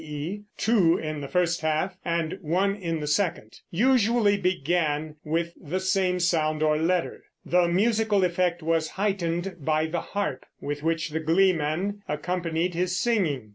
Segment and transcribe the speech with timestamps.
[0.03, 0.41] e.
[0.57, 6.19] two in the first half, and one in the second) usually began with the same
[6.19, 7.21] sound or letter.
[7.45, 13.49] The musical effect was heightened by the harp with which the gleeman accompanied his singing..